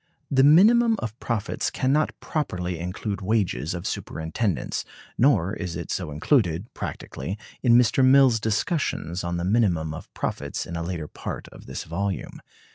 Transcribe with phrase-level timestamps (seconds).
[0.31, 4.83] The minimum of profits can not properly include wages of superintendence,
[5.15, 8.03] nor is it so included, practically, in Mr.
[8.03, 12.41] Mill's discussions on the minimum of profits in a later part of this volume.